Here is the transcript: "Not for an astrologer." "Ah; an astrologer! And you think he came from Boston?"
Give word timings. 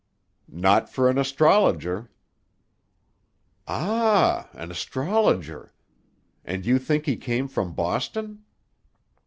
"Not 0.47 0.89
for 0.89 1.11
an 1.11 1.19
astrologer." 1.19 2.09
"Ah; 3.67 4.49
an 4.53 4.71
astrologer! 4.71 5.73
And 6.43 6.65
you 6.65 6.79
think 6.79 7.05
he 7.05 7.15
came 7.15 7.47
from 7.47 7.75
Boston?" 7.75 8.43